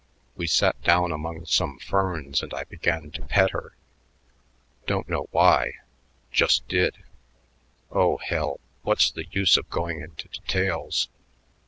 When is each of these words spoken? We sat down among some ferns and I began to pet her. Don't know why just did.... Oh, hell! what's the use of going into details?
We 0.35 0.47
sat 0.47 0.81
down 0.81 1.11
among 1.11 1.45
some 1.45 1.77
ferns 1.77 2.41
and 2.41 2.55
I 2.55 2.63
began 2.63 3.11
to 3.11 3.21
pet 3.21 3.51
her. 3.51 3.75
Don't 4.87 5.07
know 5.07 5.27
why 5.29 5.73
just 6.31 6.67
did.... 6.67 7.03
Oh, 7.91 8.17
hell! 8.17 8.59
what's 8.81 9.11
the 9.11 9.27
use 9.29 9.57
of 9.57 9.69
going 9.69 9.99
into 10.01 10.27
details? 10.29 11.07